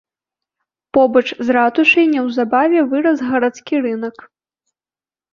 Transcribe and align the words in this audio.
Побач 0.97 1.21
з 1.49 1.55
ратушай 1.57 2.05
неўзабаве 2.13 2.79
вырас 2.93 3.17
гарадскі 3.29 3.75
рынак. 3.87 4.15